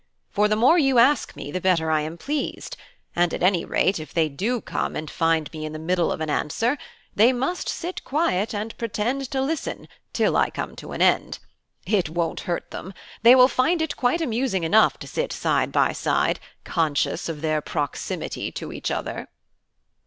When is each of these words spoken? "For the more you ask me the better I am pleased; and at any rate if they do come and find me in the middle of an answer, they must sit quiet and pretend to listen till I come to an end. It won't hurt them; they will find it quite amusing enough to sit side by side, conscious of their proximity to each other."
"For 0.31 0.47
the 0.47 0.55
more 0.55 0.79
you 0.79 0.97
ask 0.97 1.35
me 1.35 1.51
the 1.51 1.61
better 1.61 1.91
I 1.91 2.01
am 2.01 2.17
pleased; 2.17 2.75
and 3.15 3.31
at 3.35 3.43
any 3.43 3.63
rate 3.63 3.99
if 3.99 4.15
they 4.15 4.29
do 4.29 4.59
come 4.59 4.95
and 4.95 5.07
find 5.11 5.53
me 5.53 5.63
in 5.63 5.73
the 5.73 5.77
middle 5.77 6.11
of 6.11 6.21
an 6.21 6.29
answer, 6.31 6.79
they 7.15 7.31
must 7.31 7.69
sit 7.69 8.03
quiet 8.03 8.51
and 8.55 8.75
pretend 8.79 9.29
to 9.29 9.41
listen 9.43 9.87
till 10.11 10.35
I 10.35 10.49
come 10.49 10.75
to 10.77 10.93
an 10.93 11.03
end. 11.03 11.37
It 11.85 12.09
won't 12.09 12.39
hurt 12.49 12.71
them; 12.71 12.95
they 13.21 13.35
will 13.35 13.47
find 13.47 13.79
it 13.79 13.95
quite 13.95 14.21
amusing 14.21 14.63
enough 14.63 14.97
to 14.97 15.07
sit 15.07 15.31
side 15.31 15.71
by 15.71 15.91
side, 15.91 16.39
conscious 16.63 17.29
of 17.29 17.41
their 17.41 17.61
proximity 17.61 18.51
to 18.53 18.73
each 18.73 18.89
other." 18.89 19.27